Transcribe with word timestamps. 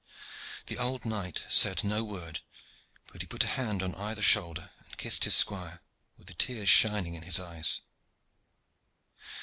The 0.65 0.79
old 0.79 1.05
knight 1.05 1.43
said 1.47 1.83
no 1.83 2.03
word, 2.03 2.39
but 3.13 3.21
he 3.21 3.27
put 3.27 3.43
a 3.43 3.47
hand 3.49 3.83
on 3.83 3.93
either 3.93 4.23
shoulder, 4.23 4.71
and 4.79 4.97
kissed 4.97 5.25
his 5.25 5.35
squire, 5.35 5.83
with 6.17 6.25
the 6.25 6.33
tears 6.33 6.69
shining 6.69 7.13
in 7.13 7.21
his 7.21 7.39
eyes. 7.39 7.81